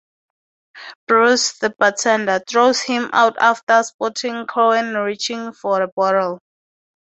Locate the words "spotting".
3.83-4.47